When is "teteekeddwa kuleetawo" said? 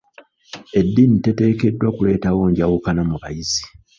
1.23-2.41